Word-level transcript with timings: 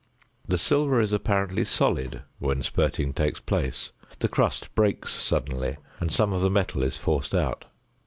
The 0.47 0.57
silver 0.57 0.99
is 0.99 1.13
apparently 1.13 1.63
solid 1.63 2.23
when 2.39 2.63
spirting 2.63 3.13
takes 3.13 3.39
place; 3.39 3.91
the 4.17 4.27
crust 4.27 4.73
breaks 4.73 5.13
suddenly 5.13 5.77
and 5.99 6.11
some 6.11 6.33
of 6.33 6.41
the 6.41 6.49
metal 6.49 6.81
is 6.81 6.97
forced 6.97 7.35
out. 7.35 7.65